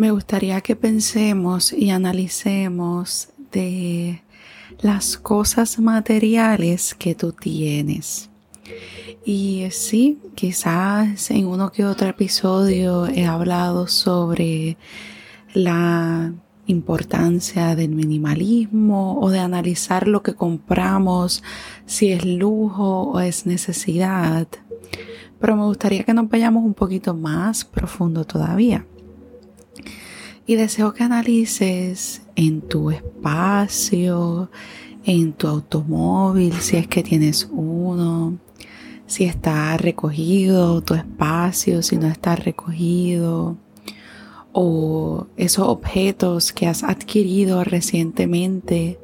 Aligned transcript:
Me 0.00 0.12
gustaría 0.12 0.62
que 0.62 0.76
pensemos 0.76 1.74
y 1.74 1.90
analicemos 1.90 3.28
de 3.52 4.22
las 4.80 5.18
cosas 5.18 5.78
materiales 5.78 6.94
que 6.94 7.14
tú 7.14 7.32
tienes. 7.32 8.30
Y 9.26 9.66
sí, 9.72 10.18
quizás 10.34 11.30
en 11.30 11.46
uno 11.46 11.70
que 11.70 11.84
otro 11.84 12.08
episodio 12.08 13.08
he 13.08 13.26
hablado 13.26 13.88
sobre 13.88 14.78
la 15.52 16.32
importancia 16.66 17.76
del 17.76 17.90
minimalismo 17.90 19.20
o 19.20 19.28
de 19.28 19.40
analizar 19.40 20.08
lo 20.08 20.22
que 20.22 20.32
compramos, 20.32 21.42
si 21.84 22.10
es 22.10 22.24
lujo 22.24 23.02
o 23.02 23.20
es 23.20 23.44
necesidad. 23.44 24.48
Pero 25.38 25.56
me 25.56 25.64
gustaría 25.64 26.04
que 26.04 26.14
nos 26.14 26.26
vayamos 26.30 26.64
un 26.64 26.72
poquito 26.72 27.12
más 27.12 27.66
profundo 27.66 28.24
todavía. 28.24 28.86
Y 30.46 30.56
deseo 30.56 30.94
que 30.94 31.04
analices 31.04 32.22
en 32.34 32.60
tu 32.62 32.90
espacio, 32.90 34.50
en 35.04 35.32
tu 35.32 35.46
automóvil, 35.46 36.54
si 36.54 36.76
es 36.76 36.86
que 36.86 37.02
tienes 37.02 37.48
uno, 37.52 38.38
si 39.06 39.24
está 39.24 39.76
recogido 39.76 40.80
tu 40.82 40.94
espacio, 40.94 41.82
si 41.82 41.96
no 41.96 42.06
está 42.06 42.36
recogido, 42.36 43.56
o 44.52 45.26
esos 45.36 45.68
objetos 45.68 46.52
que 46.52 46.66
has 46.66 46.82
adquirido 46.82 47.64
recientemente. 47.64 48.98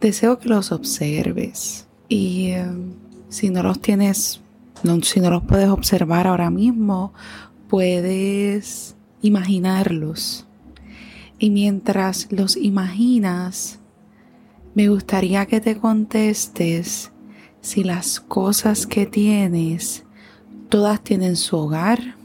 Deseo 0.00 0.38
que 0.38 0.48
los 0.48 0.72
observes 0.72 1.86
y 2.08 2.48
eh, 2.48 2.66
si 3.28 3.50
no 3.50 3.62
los 3.62 3.80
tienes, 3.80 4.40
si 5.02 5.20
no 5.20 5.30
los 5.30 5.42
puedes 5.42 5.68
observar 5.68 6.26
ahora 6.26 6.50
mismo, 6.50 7.12
puedes 7.68 8.95
imaginarlos. 9.26 10.46
Y 11.38 11.50
mientras 11.50 12.28
los 12.30 12.56
imaginas, 12.56 13.80
me 14.74 14.88
gustaría 14.88 15.46
que 15.46 15.60
te 15.60 15.76
contestes 15.76 17.12
si 17.60 17.82
las 17.82 18.20
cosas 18.20 18.86
que 18.86 19.06
tienes, 19.06 20.04
todas 20.68 21.02
tienen 21.02 21.36
su 21.36 21.56
hogar 21.56 22.16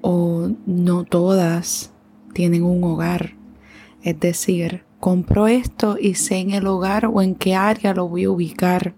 o 0.00 0.50
no 0.66 1.04
todas 1.04 1.92
tienen 2.32 2.62
un 2.64 2.82
hogar. 2.84 3.34
Es 4.02 4.18
decir, 4.18 4.84
compro 4.98 5.48
esto 5.48 5.96
y 6.00 6.14
sé 6.14 6.38
en 6.38 6.52
el 6.52 6.66
hogar 6.66 7.06
o 7.06 7.22
en 7.22 7.34
qué 7.34 7.54
área 7.54 7.94
lo 7.94 8.08
voy 8.08 8.24
a 8.24 8.30
ubicar. 8.30 8.94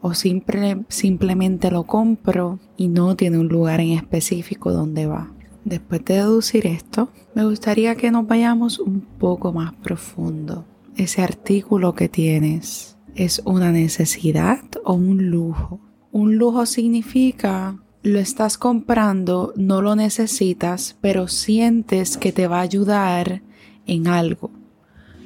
O 0.00 0.12
simplemente 0.12 1.70
lo 1.70 1.84
compro 1.84 2.58
y 2.76 2.88
no 2.88 3.16
tiene 3.16 3.38
un 3.38 3.48
lugar 3.48 3.80
en 3.80 3.92
específico 3.92 4.70
donde 4.70 5.06
va. 5.06 5.32
Después 5.64 6.04
de 6.04 6.14
deducir 6.14 6.66
esto, 6.66 7.08
me 7.34 7.44
gustaría 7.44 7.94
que 7.94 8.10
nos 8.10 8.26
vayamos 8.26 8.78
un 8.78 9.00
poco 9.00 9.52
más 9.52 9.72
profundo. 9.74 10.66
Ese 10.96 11.22
artículo 11.22 11.94
que 11.94 12.08
tienes 12.08 12.96
es 13.14 13.40
una 13.44 13.72
necesidad 13.72 14.60
o 14.84 14.92
un 14.92 15.30
lujo. 15.30 15.80
Un 16.12 16.36
lujo 16.36 16.66
significa 16.66 17.78
lo 18.02 18.18
estás 18.18 18.58
comprando, 18.58 19.54
no 19.56 19.80
lo 19.80 19.96
necesitas, 19.96 20.98
pero 21.00 21.26
sientes 21.26 22.18
que 22.18 22.32
te 22.32 22.46
va 22.46 22.58
a 22.58 22.62
ayudar 22.62 23.40
en 23.86 24.06
algo. 24.06 24.50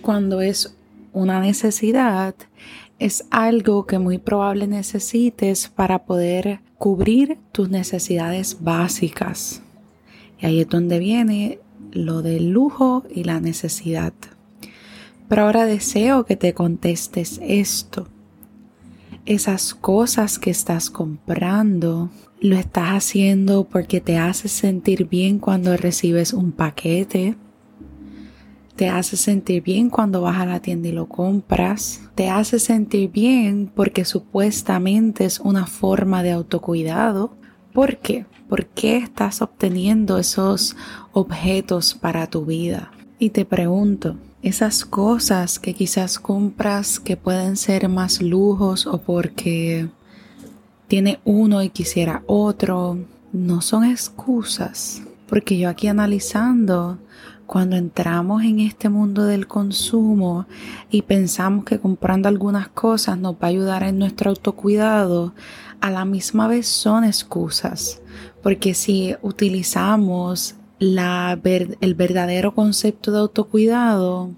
Cuando 0.01 0.41
es 0.41 0.77
una 1.13 1.41
necesidad, 1.41 2.37
es 3.01 3.25
algo 3.31 3.87
que 3.87 3.99
muy 3.99 4.19
probable 4.19 4.69
necesites 4.69 5.69
para 5.69 6.05
poder 6.05 6.61
cubrir 6.79 7.39
tus 7.51 7.69
necesidades 7.69 8.59
básicas. 8.61 9.63
Y 10.39 10.47
ahí 10.47 10.61
es 10.61 10.69
donde 10.69 10.99
viene 10.99 11.61
lo 11.93 12.23
del 12.23 12.51
lujo 12.51 13.05
y 13.13 13.25
la 13.25 13.41
necesidad. 13.41 14.13
Pero 15.29 15.43
ahora 15.43 15.67
deseo 15.67 16.25
que 16.25 16.37
te 16.37 16.55
contestes 16.55 17.41
esto. 17.43 18.09
Esas 19.27 19.75
cosas 19.75 20.39
que 20.39 20.51
estás 20.51 20.89
comprando, 20.89 22.11
lo 22.41 22.57
estás 22.57 22.91
haciendo 22.91 23.65
porque 23.65 24.01
te 24.01 24.17
hace 24.17 24.49
sentir 24.49 25.07
bien 25.09 25.39
cuando 25.39 25.77
recibes 25.77 26.33
un 26.33 26.53
paquete. 26.53 27.37
Te 28.75 28.89
hace 28.89 29.17
sentir 29.17 29.63
bien 29.63 29.91
cuando 29.91 30.23
vas 30.23 30.39
a 30.39 30.47
la 30.47 30.61
tienda 30.61 30.89
y 30.89 30.93
lo 30.93 31.09
compras. 31.09 32.01
Te 32.15 32.31
hace 32.31 32.59
sentir 32.59 33.11
bien 33.11 33.71
porque 33.75 34.05
supuestamente 34.05 35.25
es 35.25 35.41
una 35.41 35.67
forma 35.67 36.23
de 36.23 36.31
autocuidado. 36.31 37.37
¿Por 37.79 37.99
qué? 37.99 38.27
¿Por 38.49 38.67
qué 38.67 38.97
estás 38.97 39.41
obteniendo 39.41 40.19
esos 40.19 40.75
objetos 41.13 41.95
para 41.95 42.27
tu 42.27 42.45
vida? 42.45 42.91
Y 43.21 43.31
te 43.31 43.45
pregunto, 43.45 44.17
esas 44.43 44.85
cosas 44.85 45.61
que 45.61 45.75
quizás 45.75 46.19
compras 46.19 46.99
que 46.99 47.17
pueden 47.17 47.57
ser 47.57 47.89
más 47.89 48.21
lujos 48.21 48.89
o 48.89 49.01
porque 49.01 49.89
tiene 50.89 51.21
uno 51.25 51.63
y 51.63 51.71
quisiera 51.71 52.25
otro, 52.27 52.99
no 53.33 53.61
son 53.61 53.85
excusas. 53.85 55.01
Porque 55.29 55.57
yo 55.57 55.69
aquí 55.69 55.87
analizando, 55.87 56.99
cuando 57.49 57.77
entramos 57.77 58.43
en 58.43 58.61
este 58.61 58.91
mundo 58.91 59.25
del 59.25 59.47
consumo 59.47 60.47
y 60.91 61.01
pensamos 61.01 61.65
que 61.65 61.81
comprando 61.81 62.29
algunas 62.29 62.69
cosas 62.69 63.17
nos 63.17 63.37
va 63.37 63.39
a 63.45 63.47
ayudar 63.47 63.85
en 63.85 63.99
nuestro 63.99 64.29
autocuidado, 64.29 65.33
a 65.81 65.91
la 65.91 66.05
misma 66.05 66.47
vez 66.47 66.67
son 66.67 67.05
excusas. 67.05 68.03
Porque 68.43 68.75
si 68.75 69.17
utilizamos 69.23 70.57
el 70.79 71.95
verdadero 71.97 72.55
concepto 72.55 73.13
de 73.13 73.19
autocuidado, 73.21 74.31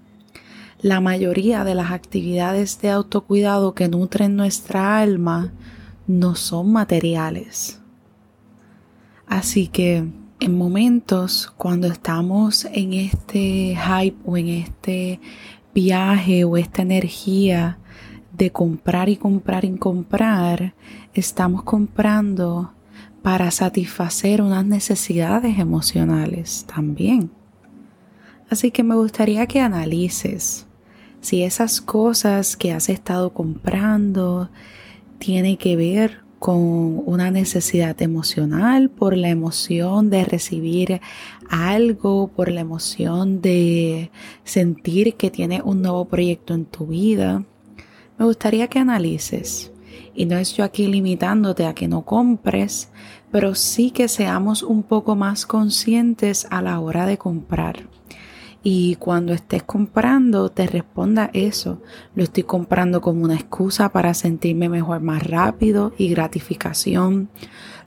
la 0.81 1.01
mayoría 1.01 1.65
de 1.65 1.75
las 1.75 1.91
actividades 1.91 2.79
de 2.79 2.91
autocuidado 2.91 3.75
que 3.75 3.89
nutren 3.89 4.37
nuestra 4.37 4.99
alma 4.99 5.51
no 6.07 6.35
son 6.35 6.71
materiales. 6.71 7.81
Así 9.27 9.67
que 9.67 10.20
en 10.41 10.57
momentos 10.57 11.53
cuando 11.55 11.85
estamos 11.85 12.65
en 12.65 12.93
este 12.93 13.77
hype 13.77 14.17
o 14.25 14.37
en 14.37 14.47
este 14.47 15.19
viaje 15.71 16.43
o 16.45 16.57
esta 16.57 16.81
energía 16.81 17.77
de 18.33 18.51
comprar 18.51 19.07
y 19.07 19.17
comprar 19.17 19.65
y 19.65 19.77
comprar, 19.77 20.73
estamos 21.13 21.61
comprando 21.61 22.73
para 23.21 23.51
satisfacer 23.51 24.41
unas 24.41 24.65
necesidades 24.65 25.59
emocionales 25.59 26.65
también. 26.65 27.29
Así 28.49 28.71
que 28.71 28.81
me 28.81 28.95
gustaría 28.95 29.45
que 29.45 29.59
analices 29.59 30.65
si 31.21 31.43
esas 31.43 31.81
cosas 31.81 32.57
que 32.57 32.71
has 32.71 32.89
estado 32.89 33.31
comprando 33.31 34.49
tiene 35.19 35.57
que 35.57 35.75
ver 35.75 36.21
con 36.41 37.03
una 37.05 37.29
necesidad 37.29 38.01
emocional, 38.01 38.89
por 38.89 39.15
la 39.15 39.29
emoción 39.29 40.09
de 40.09 40.25
recibir 40.25 40.99
algo, 41.47 42.29
por 42.29 42.49
la 42.49 42.61
emoción 42.61 43.41
de 43.41 44.09
sentir 44.43 45.13
que 45.17 45.29
tienes 45.29 45.61
un 45.63 45.83
nuevo 45.83 46.05
proyecto 46.05 46.55
en 46.55 46.65
tu 46.65 46.87
vida. 46.87 47.43
Me 48.17 48.25
gustaría 48.25 48.67
que 48.69 48.79
analices 48.79 49.71
y 50.15 50.25
no 50.25 50.35
es 50.39 50.57
yo 50.57 50.63
aquí 50.63 50.87
limitándote 50.87 51.67
a 51.67 51.75
que 51.75 51.87
no 51.87 52.05
compres, 52.05 52.89
pero 53.31 53.53
sí 53.53 53.91
que 53.91 54.07
seamos 54.07 54.63
un 54.63 54.81
poco 54.81 55.15
más 55.15 55.45
conscientes 55.45 56.47
a 56.49 56.63
la 56.63 56.79
hora 56.79 57.05
de 57.05 57.19
comprar. 57.19 57.87
Y 58.63 58.95
cuando 58.95 59.33
estés 59.33 59.63
comprando, 59.63 60.49
te 60.49 60.67
responda 60.67 61.31
eso. 61.33 61.81
Lo 62.13 62.23
estoy 62.23 62.43
comprando 62.43 63.01
como 63.01 63.23
una 63.23 63.33
excusa 63.35 63.89
para 63.89 64.13
sentirme 64.13 64.69
mejor 64.69 65.01
más 65.01 65.25
rápido 65.25 65.93
y 65.97 66.09
gratificación. 66.09 67.29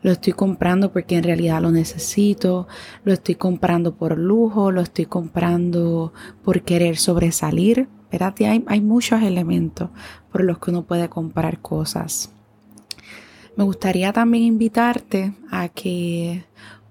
Lo 0.02 0.10
estoy 0.10 0.32
comprando 0.32 0.92
porque 0.92 1.16
en 1.16 1.22
realidad 1.24 1.62
lo 1.62 1.70
necesito. 1.70 2.66
Lo 3.04 3.12
estoy 3.12 3.36
comprando 3.36 3.94
por 3.94 4.18
lujo. 4.18 4.72
Lo 4.72 4.80
estoy 4.80 5.06
comprando 5.06 6.12
por 6.42 6.62
querer 6.62 6.96
sobresalir. 6.96 7.88
Espérate, 8.02 8.48
hay, 8.48 8.64
hay 8.66 8.80
muchos 8.80 9.22
elementos 9.22 9.90
por 10.32 10.42
los 10.42 10.58
que 10.58 10.72
uno 10.72 10.82
puede 10.82 11.08
comprar 11.08 11.60
cosas. 11.60 12.32
Me 13.56 13.62
gustaría 13.62 14.12
también 14.12 14.42
invitarte 14.42 15.32
a 15.52 15.68
que 15.68 16.44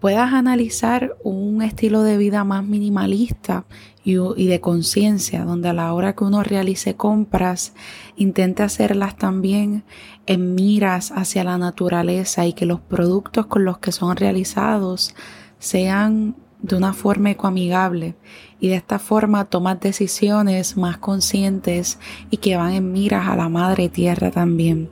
puedas 0.03 0.33
analizar 0.33 1.15
un 1.23 1.61
estilo 1.61 2.03
de 2.03 2.17
vida 2.17 2.44
más 2.44 2.65
minimalista 2.65 3.63
y, 4.03 4.17
de 4.47 4.59
conciencia, 4.59 5.45
donde 5.45 5.69
a 5.69 5.73
la 5.73 5.94
hora 5.94 6.13
que 6.13 6.25
uno 6.25 6.44
realice 6.44 6.97
compras, 6.97 7.71
intente 8.17 8.63
hacerlas 8.63 9.15
también 9.15 9.85
en 10.25 10.55
miras 10.55 11.13
hacia 11.15 11.45
la 11.45 11.57
naturaleza 11.57 12.45
y 12.45 12.51
que 12.51 12.65
los 12.65 12.81
productos 12.81 13.45
con 13.45 13.63
los 13.63 13.77
que 13.77 13.94
son 13.94 14.17
realizados 14.17 15.15
sean 15.57 16.35
de 16.63 16.77
una 16.77 16.94
forma 16.94 17.30
ecoamigable 17.30 18.15
y 18.60 18.69
de 18.69 18.75
esta 18.75 18.98
forma 18.98 19.45
tomas 19.45 19.80
decisiones 19.81 20.77
más 20.77 20.98
conscientes 20.98 22.00
y 22.31 22.38
que 22.38 22.56
van 22.56 22.71
en 22.74 22.92
miras 22.92 23.27
a 23.27 23.36
la 23.36 23.50
madre 23.50 23.89
tierra 23.89 24.31
también. 24.31 24.89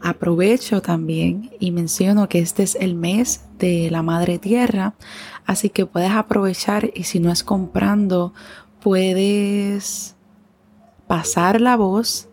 Aprovecho 0.00 0.80
también 0.80 1.50
y 1.58 1.72
menciono 1.72 2.28
que 2.28 2.38
este 2.38 2.62
es 2.62 2.76
el 2.76 2.94
mes 2.94 3.44
de 3.58 3.90
la 3.90 4.02
madre 4.02 4.38
tierra, 4.38 4.94
así 5.44 5.70
que 5.70 5.86
puedes 5.86 6.12
aprovechar 6.12 6.92
y 6.94 7.02
si 7.02 7.18
no 7.18 7.32
es 7.32 7.42
comprando, 7.42 8.32
puedes 8.80 10.14
pasar 11.08 11.60
la 11.60 11.76
voz 11.76 12.28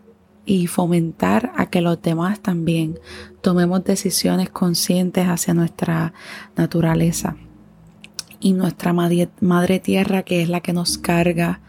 y 0.46 0.68
fomentar 0.68 1.52
a 1.56 1.72
que 1.72 1.82
los 1.82 2.00
demás 2.04 2.40
también 2.40 3.00
tomemos 3.42 3.84
decisiones 3.84 4.52
conscientes 4.52 5.26
hacia 5.28 5.56
nuestra 5.56 6.14
naturaleza 6.56 7.36
y 8.40 8.54
nuestra 8.54 8.94
madre, 8.94 9.80
tierra 9.80 10.24
que 10.24 10.42
es 10.42 10.50
la 10.50 10.62
que 10.62 10.74
nos 10.74 10.98
carga 10.98 11.62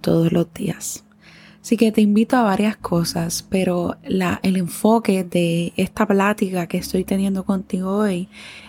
todos 0.00 0.32
los 0.32 0.52
días. 0.52 1.04
Así 1.62 1.76
que 1.76 1.92
te 1.92 2.02
invito 2.02 2.36
a 2.36 2.42
varias 2.42 2.76
cosas, 2.76 3.46
pero 3.48 3.96
la, 4.04 4.38
el 4.42 4.56
enfoque 4.56 5.24
de 5.24 5.72
esta 5.76 6.06
plática 6.06 6.66
que 6.66 6.76
estoy 6.76 7.04
teniendo 7.04 7.44
contigo 7.44 7.96
hoy 7.96 8.28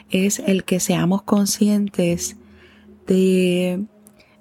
es 0.09 0.39
el 0.39 0.63
que 0.63 0.79
seamos 0.79 1.23
conscientes 1.23 2.37
de 3.05 3.85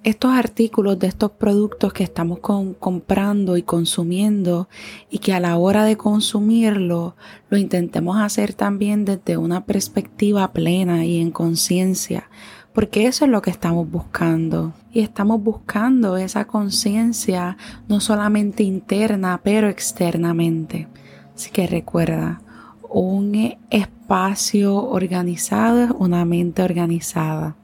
estos 0.04 0.32
artículos, 0.32 0.98
de 0.98 1.06
estos 1.06 1.32
productos 1.32 1.94
que 1.94 2.04
estamos 2.04 2.38
comprando 2.40 3.56
y 3.56 3.62
consumiendo 3.62 4.68
y 5.10 5.18
que 5.18 5.32
a 5.32 5.40
la 5.40 5.56
hora 5.56 5.84
de 5.84 5.96
consumirlo 5.96 7.16
lo 7.48 7.56
intentemos 7.56 8.18
hacer 8.18 8.52
también 8.52 9.06
desde 9.06 9.38
una 9.38 9.64
perspectiva 9.64 10.52
plena 10.52 11.06
y 11.06 11.20
en 11.20 11.30
conciencia, 11.30 12.28
porque 12.74 13.06
eso 13.06 13.24
es 13.24 13.30
lo 13.30 13.40
que 13.40 13.50
estamos 13.50 13.88
buscando. 13.90 14.74
Y 14.92 15.00
estamos 15.00 15.42
buscando 15.42 16.16
esa 16.16 16.46
conciencia 16.46 17.56
no 17.88 18.00
solamente 18.00 18.64
interna, 18.64 19.40
pero 19.42 19.68
externamente. 19.68 20.88
Así 21.34 21.50
que 21.50 21.66
recuerda, 21.66 22.42
un 22.90 23.56
espacio 23.70 24.76
organizado 24.76 25.84
es 25.84 25.90
una 25.92 26.24
mente 26.24 26.62
organizada. 26.62 27.56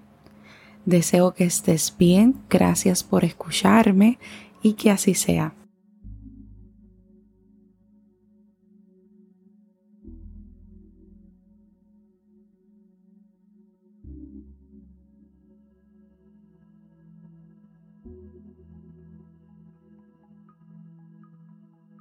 Deseo 0.86 1.34
que 1.34 1.44
estés 1.44 1.94
bien, 1.98 2.36
gracias 2.48 3.04
por 3.04 3.24
escucharme 3.24 4.18
y 4.62 4.74
que 4.74 4.90
así 4.90 5.14
sea. 5.14 5.54